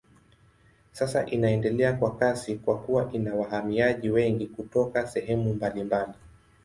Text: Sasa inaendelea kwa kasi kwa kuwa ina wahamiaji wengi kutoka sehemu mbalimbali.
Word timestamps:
Sasa 0.91 1.25
inaendelea 1.29 1.93
kwa 1.93 2.15
kasi 2.17 2.55
kwa 2.55 2.77
kuwa 2.77 3.09
ina 3.13 3.35
wahamiaji 3.35 4.09
wengi 4.09 4.47
kutoka 4.47 5.07
sehemu 5.07 5.53
mbalimbali. 5.53 6.13